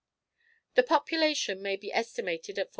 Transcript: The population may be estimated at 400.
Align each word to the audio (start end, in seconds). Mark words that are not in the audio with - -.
The 0.73 0.81
population 0.81 1.61
may 1.61 1.75
be 1.75 1.93
estimated 1.93 2.57
at 2.57 2.65
400. 2.65 2.67